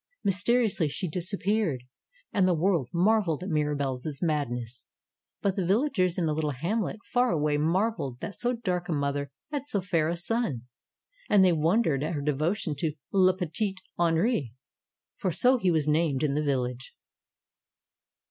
[0.23, 1.83] Mysteriously she disappeared.
[2.33, 4.87] And the world marveled at Mirabelle's madness.
[5.43, 8.93] But the villagers in a little hamlet far away mar velled that so dark a
[8.93, 10.63] mother had so fair a son.
[11.29, 14.55] And they wondered at her devotion to "Le Petit Henri";
[15.17, 16.95] for so he was named in the village.